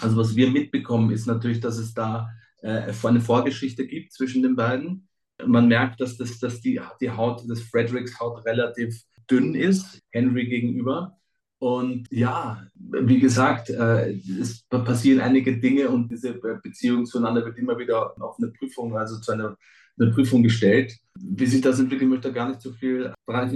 Also 0.02 0.18
was 0.18 0.36
wir 0.36 0.50
mitbekommen, 0.50 1.12
ist 1.12 1.28
natürlich, 1.28 1.60
dass 1.60 1.78
es 1.78 1.94
da 1.94 2.30
äh, 2.62 2.92
eine 3.04 3.22
Vorgeschichte 3.22 3.86
gibt 3.86 4.14
zwischen 4.14 4.42
den 4.42 4.56
beiden. 4.56 5.08
Man 5.46 5.68
merkt, 5.68 6.02
dass, 6.02 6.18
das, 6.18 6.40
dass 6.40 6.60
die, 6.60 6.82
die 7.00 7.12
Haut 7.12 7.48
des 7.48 7.62
Fredericks 7.62 8.20
Haut 8.20 8.44
relativ 8.46 9.04
dünn 9.30 9.56
ist, 9.56 10.02
Henry 10.12 10.48
gegenüber. 10.48 11.20
Und 11.60 12.08
ja, 12.10 12.66
wie 12.76 13.20
gesagt, 13.20 13.70
äh, 13.70 14.12
es 14.40 14.64
passieren 14.70 15.20
einige 15.20 15.60
Dinge 15.60 15.90
und 15.90 16.10
diese 16.10 16.34
Beziehung 16.64 17.06
zueinander 17.06 17.46
wird 17.46 17.58
immer 17.58 17.78
wieder 17.78 18.14
auf 18.22 18.38
eine 18.38 18.48
Prüfung, 18.52 18.96
also 18.98 19.20
zu 19.20 19.34
einer, 19.34 19.58
einer 20.00 20.12
Prüfung 20.12 20.42
gestellt. 20.42 20.98
Wie 21.20 21.46
sich 21.46 21.60
das 21.60 21.80
entwickelt, 21.80 22.10
möchte 22.10 22.32
gar 22.32 22.48
nicht 22.48 22.62
so 22.62 22.72
viel. 22.72 23.14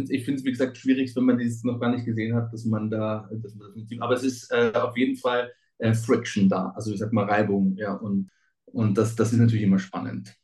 Ich 0.10 0.26
finde 0.26 0.40
es, 0.40 0.44
wie 0.44 0.52
gesagt, 0.52 0.78
schwierig, 0.78 1.16
wenn 1.16 1.24
man 1.24 1.40
das 1.40 1.64
noch 1.64 1.80
gar 1.80 1.92
nicht 1.92 2.06
gesehen 2.06 2.36
hat, 2.36 2.52
dass 2.52 2.66
man 2.66 2.90
da, 2.90 3.30
dass 3.32 3.56
man 3.56 3.72
das 3.74 4.00
aber 4.02 4.16
es 4.16 4.24
ist 4.24 4.52
äh, 4.52 4.74
auf 4.74 4.98
jeden 4.98 5.16
Fall 5.16 5.54
äh, 5.78 5.94
Friction 5.94 6.50
da, 6.50 6.74
also 6.76 6.92
ich 6.92 7.00
sag 7.00 7.14
mal 7.14 7.26
Reibung, 7.26 7.78
ja, 7.78 7.94
und, 7.94 8.30
und 8.66 8.98
das, 8.98 9.16
das 9.16 9.32
ist 9.32 9.40
natürlich 9.40 9.64
immer 9.64 9.80
spannend. 9.80 10.36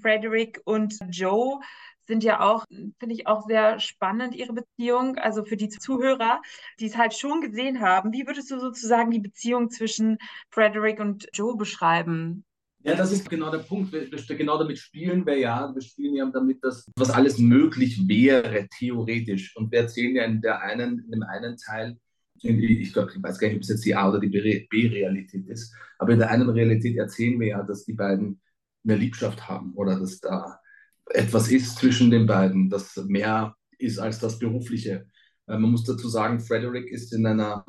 Frederick 0.00 0.60
und 0.64 0.98
Joe 1.10 1.60
sind 2.06 2.24
ja 2.24 2.40
auch, 2.40 2.64
finde 2.68 3.14
ich 3.14 3.26
auch 3.26 3.46
sehr 3.46 3.80
spannend, 3.80 4.34
ihre 4.34 4.52
Beziehung. 4.52 5.16
Also 5.18 5.44
für 5.44 5.56
die 5.56 5.68
Zuhörer, 5.68 6.40
die 6.80 6.86
es 6.86 6.96
halt 6.96 7.14
schon 7.14 7.40
gesehen 7.40 7.80
haben, 7.80 8.12
wie 8.12 8.26
würdest 8.26 8.50
du 8.50 8.60
sozusagen 8.60 9.10
die 9.10 9.20
Beziehung 9.20 9.70
zwischen 9.70 10.18
Frederick 10.50 11.00
und 11.00 11.28
Joe 11.32 11.56
beschreiben? 11.56 12.44
Ja, 12.86 12.94
das 12.94 13.12
ist 13.12 13.30
genau 13.30 13.50
der 13.50 13.60
Punkt. 13.60 13.92
Genau 14.28 14.58
damit 14.58 14.78
spielen 14.78 15.24
wir 15.24 15.38
ja. 15.38 15.74
Wir 15.74 15.80
spielen 15.80 16.16
ja 16.16 16.26
damit, 16.26 16.62
dass 16.62 16.86
was 16.96 17.10
alles 17.10 17.38
möglich 17.38 18.06
wäre, 18.06 18.68
theoretisch. 18.78 19.56
Und 19.56 19.72
wir 19.72 19.80
erzählen 19.80 20.14
ja 20.14 20.24
in, 20.24 20.42
der 20.42 20.60
einen, 20.60 20.98
in 20.98 21.10
dem 21.10 21.22
einen 21.22 21.56
Teil, 21.56 21.96
ich, 22.42 22.92
glaub, 22.92 23.08
ich 23.08 23.22
weiß 23.22 23.38
gar 23.38 23.48
nicht, 23.48 23.56
ob 23.56 23.62
es 23.62 23.70
jetzt 23.70 23.86
die 23.86 23.94
A- 23.94 24.10
oder 24.10 24.20
die 24.20 24.28
B-Realität 24.28 25.46
ist, 25.48 25.74
aber 25.98 26.12
in 26.12 26.18
der 26.18 26.30
einen 26.30 26.50
Realität 26.50 26.98
erzählen 26.98 27.40
wir 27.40 27.46
ja, 27.48 27.62
dass 27.62 27.86
die 27.86 27.94
beiden 27.94 28.42
eine 28.84 28.96
Liebschaft 28.96 29.48
haben 29.48 29.72
oder 29.74 29.98
dass 29.98 30.20
da 30.20 30.60
etwas 31.06 31.50
ist 31.50 31.78
zwischen 31.78 32.10
den 32.10 32.26
beiden, 32.26 32.70
das 32.70 32.96
mehr 32.96 33.56
ist 33.78 33.98
als 33.98 34.18
das 34.18 34.38
Berufliche. 34.38 35.06
Äh, 35.46 35.58
man 35.58 35.70
muss 35.70 35.84
dazu 35.84 36.08
sagen, 36.08 36.40
Frederick 36.40 36.88
ist 36.88 37.12
in 37.12 37.26
einer 37.26 37.64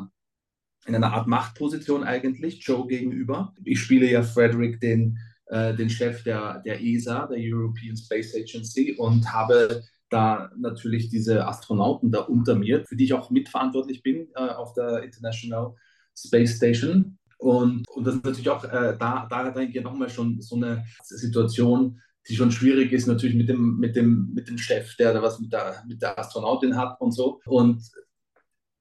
in 0.86 0.96
einer 0.96 1.14
Art 1.14 1.28
Machtposition 1.28 2.04
eigentlich 2.04 2.62
Joe 2.62 2.88
gegenüber. 2.88 3.54
Ich 3.64 3.80
spiele 3.80 4.10
ja 4.10 4.22
Frederick, 4.22 4.80
den, 4.80 5.18
äh, 5.48 5.74
den 5.76 5.90
Chef 5.90 6.24
der, 6.24 6.62
der 6.66 6.82
ESA, 6.82 7.28
der 7.28 7.38
European 7.40 7.98
Space 7.98 8.36
Agency, 8.36 8.96
und 8.98 9.32
habe 9.34 9.84
da 10.10 10.52
natürlich 10.58 11.10
diese 11.10 11.48
Astronauten 11.48 12.12
da 12.12 12.22
unter 12.22 12.56
mir, 12.56 12.86
für 12.86 12.96
die 12.96 13.06
ich 13.06 13.14
auch 13.14 13.32
mitverantwortlich 13.32 14.04
bin 14.04 14.28
äh, 14.36 14.40
auf 14.40 14.74
der 14.74 15.04
International 15.04 15.74
Space 16.16 16.58
Station. 16.58 17.18
Und, 17.38 17.88
und 17.90 18.06
das 18.06 18.16
ist 18.16 18.24
natürlich 18.24 18.50
auch, 18.50 18.64
äh, 18.64 18.96
da, 18.98 19.28
da 19.30 19.60
ich 19.60 19.82
nochmal 19.82 20.10
schon 20.10 20.40
so 20.42 20.56
eine 20.56 20.86
Situation, 21.04 22.00
die 22.28 22.36
schon 22.36 22.52
schwierig 22.52 22.92
ist, 22.92 23.08
natürlich 23.08 23.36
mit 23.36 23.50
dem, 23.50 23.78
mit 23.78 23.96
dem, 23.96 24.32
mit 24.34 24.48
dem 24.48 24.58
Chef, 24.58 24.96
der 24.98 25.14
da 25.14 25.22
was 25.22 25.40
mit 25.40 25.54
der, 25.54 25.84
mit 25.88 26.02
der 26.02 26.18
Astronautin 26.18 26.76
hat 26.76 27.00
und 27.00 27.12
so. 27.12 27.40
Und 27.46 27.84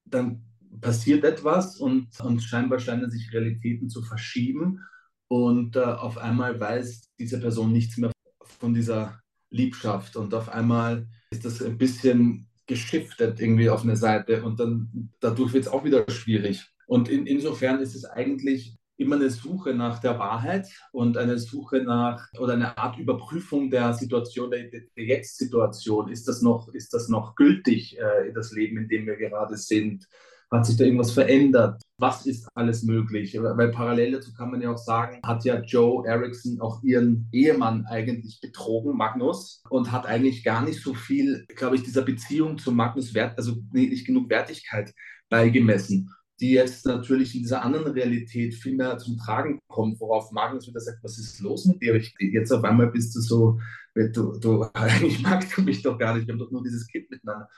dann 0.05 0.43
passiert 0.81 1.23
etwas 1.23 1.77
und, 1.77 2.19
und 2.21 2.41
scheinbar 2.41 2.79
scheinen 2.79 3.09
sich 3.09 3.31
Realitäten 3.31 3.89
zu 3.89 4.01
verschieben 4.01 4.79
und 5.27 5.75
äh, 5.75 5.79
auf 5.79 6.17
einmal 6.17 6.59
weiß 6.59 7.13
diese 7.17 7.39
Person 7.39 7.71
nichts 7.71 7.97
mehr 7.97 8.11
von 8.59 8.73
dieser 8.73 9.19
Liebschaft 9.49 10.15
und 10.15 10.33
auf 10.33 10.49
einmal 10.49 11.07
ist 11.31 11.45
das 11.45 11.61
ein 11.61 11.77
bisschen 11.77 12.47
geschiftet 12.67 13.39
irgendwie 13.39 13.69
auf 13.69 13.83
eine 13.83 13.95
Seite 13.95 14.43
und 14.43 14.59
dann 14.59 15.11
dadurch 15.19 15.53
wird 15.53 15.65
es 15.65 15.71
auch 15.71 15.83
wieder 15.83 16.09
schwierig. 16.09 16.65
Und 16.87 17.09
in, 17.09 17.27
insofern 17.27 17.79
ist 17.79 17.95
es 17.95 18.05
eigentlich 18.05 18.77
immer 18.97 19.15
eine 19.15 19.29
Suche 19.29 19.73
nach 19.73 19.99
der 19.99 20.19
Wahrheit 20.19 20.67
und 20.91 21.17
eine 21.17 21.37
Suche 21.37 21.83
nach 21.83 22.27
oder 22.39 22.53
eine 22.53 22.77
Art 22.77 22.97
Überprüfung 22.97 23.69
der 23.69 23.93
Situation, 23.93 24.51
der, 24.51 24.69
der 24.69 25.03
Jetzt-Situation. 25.03 26.09
Ist 26.09 26.27
das 26.27 26.41
noch, 26.41 26.69
ist 26.73 26.93
das 26.93 27.09
noch 27.09 27.35
gültig, 27.35 27.97
äh, 27.97 28.31
das 28.33 28.51
Leben, 28.51 28.77
in 28.77 28.87
dem 28.87 29.05
wir 29.05 29.17
gerade 29.17 29.57
sind? 29.57 30.07
Hat 30.51 30.65
sich 30.65 30.77
da 30.77 30.85
irgendwas 30.85 31.11
verändert? 31.11 31.81
Was 31.97 32.25
ist 32.25 32.47
alles 32.53 32.83
möglich? 32.83 33.35
Weil 33.41 33.71
parallel 33.71 34.13
dazu 34.13 34.31
kann 34.33 34.51
man 34.51 34.61
ja 34.61 34.71
auch 34.71 34.77
sagen, 34.77 35.19
hat 35.25 35.43
ja 35.43 35.59
Joe 35.59 36.05
Erickson 36.07 36.61
auch 36.61 36.83
ihren 36.83 37.27
Ehemann 37.31 37.85
eigentlich 37.87 38.39
betrogen, 38.41 38.95
Magnus, 38.95 39.63
und 39.69 39.91
hat 39.91 40.05
eigentlich 40.05 40.43
gar 40.43 40.63
nicht 40.63 40.81
so 40.81 40.93
viel, 40.93 41.45
glaube 41.55 41.75
ich, 41.75 41.83
dieser 41.83 42.03
Beziehung 42.03 42.59
zu 42.59 42.71
Magnus 42.71 43.13
Wert, 43.13 43.37
also 43.37 43.55
nicht 43.73 44.05
genug 44.05 44.29
Wertigkeit 44.29 44.93
beigemessen 45.29 46.11
die 46.39 46.51
jetzt 46.51 46.85
natürlich 46.85 47.33
in 47.35 47.41
dieser 47.41 47.63
anderen 47.63 47.87
Realität 47.87 48.53
viel 48.53 48.75
mehr 48.75 48.97
zum 48.97 49.17
Tragen 49.17 49.59
kommt, 49.67 49.99
worauf 49.99 50.31
Magnus 50.31 50.67
wieder 50.67 50.81
sagt, 50.81 51.03
was 51.03 51.17
ist 51.17 51.39
los 51.39 51.65
mit 51.65 51.81
dir? 51.81 51.95
Ich, 51.95 52.13
jetzt 52.19 52.51
auf 52.51 52.63
einmal 52.63 52.87
bist 52.87 53.15
du 53.15 53.21
so, 53.21 53.59
du, 53.95 54.37
du, 54.37 54.63
eigentlich 54.73 55.21
magst 55.21 55.55
du 55.57 55.61
mich 55.63 55.81
doch 55.81 55.97
gar 55.97 56.15
nicht, 56.15 56.27
wir 56.27 56.33
haben 56.33 56.39
doch 56.39 56.51
nur 56.51 56.63
dieses 56.63 56.87
Kind 56.87 57.09
miteinander 57.09 57.49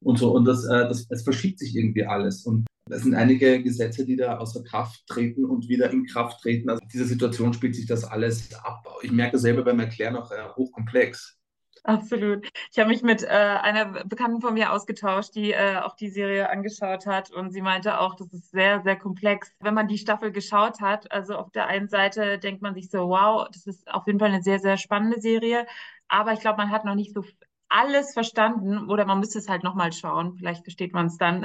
und 0.00 0.18
so. 0.18 0.32
Und 0.32 0.44
das, 0.44 0.64
äh, 0.64 0.88
das, 0.88 1.06
es 1.08 1.22
verschiebt 1.22 1.58
sich 1.58 1.74
irgendwie 1.74 2.04
alles. 2.04 2.44
Und 2.44 2.66
es 2.90 3.02
sind 3.02 3.14
einige 3.14 3.62
Gesetze, 3.62 4.04
die 4.04 4.16
da 4.16 4.38
außer 4.38 4.62
Kraft 4.62 5.06
treten 5.06 5.44
und 5.44 5.68
wieder 5.68 5.90
in 5.90 6.06
Kraft 6.06 6.42
treten. 6.42 6.70
Also 6.70 6.82
diese 6.92 7.04
Situation 7.04 7.52
spielt 7.52 7.74
sich 7.74 7.86
das 7.86 8.04
alles 8.04 8.54
ab. 8.54 8.86
Ich 9.02 9.12
merke 9.12 9.38
selber 9.38 9.64
beim 9.64 9.80
Erklären 9.80 10.16
auch 10.16 10.30
äh, 10.30 10.48
hochkomplex. 10.56 11.37
Absolut. 11.84 12.48
Ich 12.70 12.78
habe 12.78 12.88
mich 12.88 13.02
mit 13.02 13.22
äh, 13.22 13.26
einer 13.26 14.04
Bekannten 14.04 14.40
von 14.40 14.54
mir 14.54 14.72
ausgetauscht, 14.72 15.34
die 15.34 15.52
äh, 15.52 15.78
auch 15.78 15.96
die 15.96 16.10
Serie 16.10 16.50
angeschaut 16.50 17.06
hat 17.06 17.30
und 17.30 17.50
sie 17.50 17.62
meinte 17.62 18.00
auch, 18.00 18.14
das 18.14 18.32
ist 18.32 18.50
sehr, 18.50 18.82
sehr 18.82 18.96
komplex. 18.96 19.52
Wenn 19.60 19.74
man 19.74 19.88
die 19.88 19.98
Staffel 19.98 20.32
geschaut 20.32 20.80
hat, 20.80 21.10
also 21.12 21.36
auf 21.36 21.50
der 21.50 21.66
einen 21.66 21.88
Seite 21.88 22.38
denkt 22.38 22.62
man 22.62 22.74
sich 22.74 22.90
so, 22.90 23.08
wow, 23.08 23.48
das 23.52 23.66
ist 23.66 23.88
auf 23.92 24.06
jeden 24.06 24.18
Fall 24.18 24.28
eine 24.28 24.42
sehr, 24.42 24.58
sehr 24.58 24.76
spannende 24.76 25.20
Serie, 25.20 25.66
aber 26.08 26.32
ich 26.32 26.40
glaube, 26.40 26.58
man 26.58 26.70
hat 26.70 26.84
noch 26.84 26.94
nicht 26.94 27.14
so 27.14 27.24
alles 27.68 28.14
verstanden 28.14 28.88
oder 28.88 29.04
man 29.04 29.20
müsste 29.20 29.38
es 29.38 29.48
halt 29.48 29.62
nochmal 29.62 29.92
schauen. 29.92 30.34
Vielleicht 30.36 30.64
versteht 30.64 30.92
man 30.94 31.06
es 31.06 31.18
dann. 31.18 31.44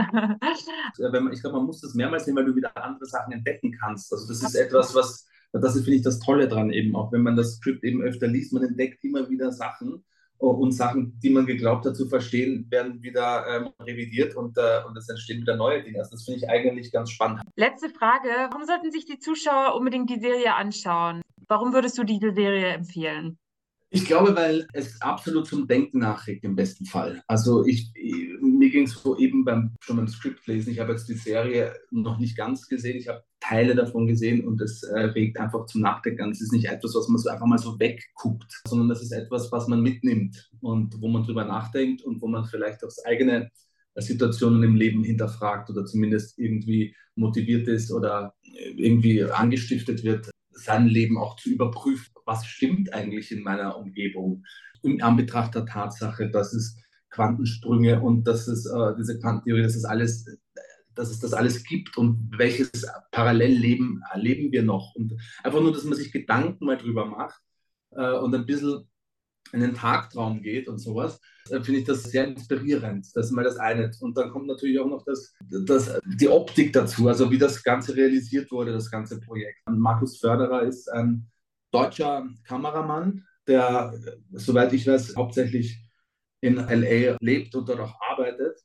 ich 0.98 1.42
glaube, 1.42 1.58
man 1.58 1.66
muss 1.66 1.82
das 1.82 1.94
mehrmals 1.94 2.26
sehen, 2.26 2.36
weil 2.36 2.46
du 2.46 2.56
wieder 2.56 2.76
andere 2.78 3.06
Sachen 3.06 3.34
entdecken 3.34 3.72
kannst. 3.80 4.12
Also 4.12 4.28
das 4.28 4.42
ist 4.42 4.56
etwas, 4.56 4.96
was, 4.96 5.28
das 5.52 5.76
ist, 5.76 5.84
finde 5.84 5.98
ich, 5.98 6.04
das 6.04 6.20
Tolle 6.20 6.48
dran 6.48 6.72
eben, 6.72 6.96
auch 6.96 7.12
wenn 7.12 7.22
man 7.22 7.36
das 7.36 7.56
Skript 7.56 7.84
eben 7.84 8.02
öfter 8.02 8.28
liest, 8.28 8.54
man 8.54 8.64
entdeckt 8.64 9.04
immer 9.04 9.30
wieder 9.30 9.52
Sachen 9.52 10.04
und 10.50 10.72
Sachen, 10.72 11.20
die 11.20 11.30
man 11.30 11.46
geglaubt 11.46 11.86
hat 11.86 11.96
zu 11.96 12.08
verstehen, 12.08 12.68
werden 12.70 13.02
wieder 13.02 13.46
ähm, 13.48 13.70
revidiert 13.80 14.36
und, 14.36 14.58
äh, 14.58 14.82
und 14.88 14.98
es 14.98 15.10
entstehen 15.10 15.42
wieder 15.42 15.56
neue 15.56 15.84
Dinge. 15.84 16.00
Also 16.00 16.12
das 16.12 16.26
finde 16.26 16.40
ich 16.40 16.50
eigentlich 16.50 16.92
ganz 16.92 17.12
spannend. 17.12 17.42
Letzte 17.56 17.90
Frage. 17.90 18.30
Warum 18.52 18.66
sollten 18.66 18.92
sich 18.92 19.06
die 19.06 19.20
Zuschauer 19.20 19.76
unbedingt 19.76 20.10
die 20.10 20.20
Serie 20.20 20.56
anschauen? 20.56 21.22
Warum 21.48 21.74
würdest 21.74 21.98
du 21.98 22.04
diese 22.04 22.34
Serie 22.34 22.68
empfehlen? 22.70 23.38
Ich 23.90 24.06
glaube, 24.06 24.36
weil 24.36 24.68
es 24.74 25.00
absolut 25.02 25.46
zum 25.46 25.68
Denken 25.68 26.00
nachregt 26.00 26.44
im 26.44 26.56
besten 26.56 26.86
Fall. 26.86 27.22
Also 27.28 27.64
ich, 27.64 27.92
mir 28.64 28.70
ging 28.70 28.86
es 28.86 28.94
so 28.94 29.18
eben 29.18 29.44
beim 29.44 29.76
schon 29.82 29.98
beim 29.98 30.08
Skript 30.08 30.48
lesen. 30.48 30.72
Ich 30.72 30.80
habe 30.80 30.94
jetzt 30.94 31.10
die 31.10 31.16
Serie 31.16 31.76
noch 31.92 32.18
nicht 32.18 32.38
ganz 32.38 32.70
gesehen. 32.70 32.98
Ich 32.98 33.10
habe 33.10 33.22
Teile 33.42 33.76
davon 33.76 34.08
gesehen 34.08 34.48
und 34.48 34.62
es 34.62 34.84
äh, 34.84 35.00
regt 35.00 35.38
einfach 35.38 35.66
zum 35.66 35.82
Nachdenken 35.82 36.22
an. 36.22 36.32
Es 36.32 36.40
ist 36.40 36.54
nicht 36.54 36.70
etwas, 36.70 36.96
was 36.96 37.10
man 37.10 37.18
so 37.18 37.30
einfach 37.30 37.46
mal 37.46 37.58
so 37.58 37.78
wegguckt, 37.78 38.62
sondern 38.66 38.88
das 38.88 39.02
ist 39.02 39.12
etwas, 39.12 39.52
was 39.52 39.68
man 39.68 39.82
mitnimmt 39.82 40.50
und 40.62 41.02
wo 41.02 41.10
man 41.10 41.24
drüber 41.24 41.44
nachdenkt 41.44 42.04
und 42.04 42.22
wo 42.22 42.28
man 42.28 42.46
vielleicht 42.46 42.86
auch 42.86 42.92
eigene 43.04 43.52
Situationen 43.96 44.64
im 44.64 44.76
Leben 44.78 45.04
hinterfragt 45.04 45.70
oder 45.70 45.86
zumindest 45.86 46.40
irgendwie 46.40 46.96
motiviert 47.16 47.68
ist 47.68 47.92
oder 47.92 48.34
irgendwie 48.44 49.24
angestiftet 49.24 50.06
wird, 50.06 50.32
sein 50.52 50.88
Leben 50.88 51.18
auch 51.18 51.36
zu 51.36 51.50
überprüfen, 51.50 52.14
was 52.26 52.46
stimmt 52.46 52.94
eigentlich 52.94 53.32
in 53.32 53.44
meiner 53.44 53.78
Umgebung. 53.78 54.46
In 54.84 55.02
Anbetracht 55.02 55.54
der 55.54 55.66
Tatsache, 55.66 56.30
dass 56.30 56.54
es 56.54 56.78
Quantensprünge 57.14 58.02
und 58.02 58.26
dass 58.26 58.48
es 58.48 58.66
äh, 58.66 58.96
diese 58.98 59.20
Quantentheorie, 59.20 59.64
dass 59.64 59.76
es 59.76 59.86
alles, 59.86 60.26
dass 60.96 61.10
es 61.10 61.20
das 61.20 61.34
alles 61.34 61.64
gibt 61.64 61.98
und 61.98 62.32
welches 62.38 62.72
Parallelleben 63.12 64.04
erleben 64.12 64.52
wir 64.52 64.64
noch. 64.64 64.94
Und 64.96 65.14
einfach 65.44 65.62
nur, 65.62 65.74
dass 65.74 65.84
man 65.84 65.98
sich 65.98 66.12
Gedanken 66.12 66.66
mal 66.66 66.78
drüber 66.78 67.06
macht 67.06 67.42
äh, 67.92 68.14
und 68.14 68.34
ein 68.36 68.46
bisschen 68.46 68.88
in 69.52 69.62
den 69.62 69.76
Tagtraum 69.76 70.42
geht 70.42 70.68
und 70.68 70.80
sowas, 70.80 71.20
äh, 71.50 71.62
finde 71.62 71.82
ich 71.82 71.86
das 71.86 72.04
sehr 72.04 72.28
inspirierend. 72.28 73.06
Das 73.14 73.28
ist 73.28 73.32
mal 73.32 73.44
das 73.44 73.58
eine. 73.58 73.92
Und 74.00 74.18
dann 74.18 74.32
kommt 74.32 74.48
natürlich 74.48 74.80
auch 74.80 74.88
noch 74.88 75.06
das, 75.06 75.34
das, 75.66 76.00
die 76.06 76.28
Optik 76.28 76.74
dazu, 76.74 77.08
also 77.08 77.30
wie 77.30 77.38
das 77.38 77.64
Ganze 77.64 77.96
realisiert 77.96 78.52
wurde, 78.52 78.74
das 78.74 78.90
ganze 78.90 79.20
Projekt. 79.20 79.60
Und 79.68 79.80
Markus 79.80 80.20
Förderer 80.20 80.64
ist 80.64 80.92
ein 80.92 81.30
deutscher 81.72 82.28
Kameramann, 82.46 83.26
der, 83.48 83.94
soweit 84.32 84.74
ich 84.74 84.88
weiß, 84.88 85.16
hauptsächlich 85.16 85.83
in 86.44 86.56
LA 86.56 87.18
lebt 87.22 87.56
und 87.56 87.70
dort 87.70 87.80
auch 87.80 87.96
arbeitet 88.12 88.60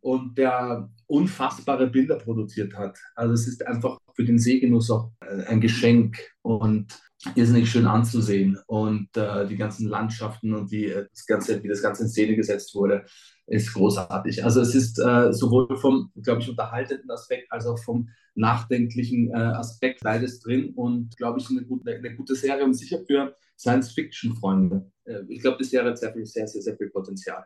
und 0.00 0.38
der 0.38 0.88
unfassbare 1.06 1.88
Bilder 1.88 2.16
produziert 2.16 2.74
hat. 2.74 2.98
Also 3.14 3.34
es 3.34 3.46
ist 3.46 3.66
einfach 3.66 3.98
für 4.14 4.24
den 4.24 4.38
Sehgenuss 4.38 4.90
auch 4.90 5.10
ein 5.20 5.60
Geschenk 5.60 6.18
und 6.42 6.98
irrsinnig 7.34 7.70
schön 7.70 7.86
anzusehen 7.86 8.58
und 8.66 9.14
äh, 9.16 9.46
die 9.46 9.56
ganzen 9.56 9.88
Landschaften 9.88 10.54
und 10.54 10.70
die, 10.70 10.86
äh, 10.86 11.06
das 11.10 11.26
Ganze, 11.26 11.62
wie 11.62 11.68
das 11.68 11.82
Ganze 11.82 12.04
in 12.04 12.08
Szene 12.08 12.36
gesetzt 12.36 12.74
wurde, 12.74 13.04
ist 13.46 13.74
großartig. 13.74 14.44
Also 14.44 14.60
es 14.60 14.74
ist 14.74 14.98
äh, 14.98 15.32
sowohl 15.32 15.76
vom, 15.78 16.12
glaube 16.22 16.40
ich, 16.40 16.48
unterhaltenden 16.48 17.10
Aspekt 17.10 17.50
als 17.50 17.66
auch 17.66 17.78
vom 17.82 18.08
nachdenklichen 18.38 19.30
äh, 19.30 19.34
Aspekt 19.34 20.02
beides 20.02 20.40
drin 20.40 20.72
und, 20.74 21.16
glaube 21.16 21.40
ich, 21.40 21.50
eine 21.50 21.62
gute, 21.62 21.94
eine 21.94 22.14
gute 22.14 22.34
Serie 22.34 22.64
und 22.64 22.74
sicher 22.74 23.00
für 23.06 23.36
Science-Fiction-Freunde. 23.58 24.90
Äh, 25.04 25.20
ich 25.28 25.40
glaube, 25.40 25.58
die 25.58 25.64
Serie 25.64 25.90
hat 25.90 25.98
sehr, 25.98 26.12
viel, 26.12 26.24
sehr, 26.24 26.46
sehr, 26.46 26.62
sehr 26.62 26.76
viel 26.76 26.90
Potenzial. 26.90 27.44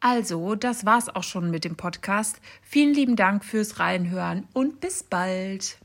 Also, 0.00 0.54
das 0.54 0.84
war's 0.84 1.08
auch 1.08 1.22
schon 1.22 1.50
mit 1.50 1.64
dem 1.64 1.76
Podcast. 1.76 2.40
Vielen 2.62 2.92
lieben 2.92 3.16
Dank 3.16 3.44
fürs 3.44 3.80
Reinhören 3.80 4.46
und 4.52 4.80
bis 4.80 5.02
bald. 5.02 5.78